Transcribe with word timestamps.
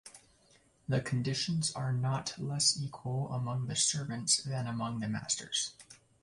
The 0.87 0.99
conditions 0.99 1.71
are 1.75 1.93
not 1.93 2.33
less 2.39 2.75
equal 2.75 3.31
among 3.31 3.67
the 3.67 3.75
servants 3.75 4.37
than 4.41 4.65
among 4.65 4.99
the 4.99 5.07
masters. 5.07 5.75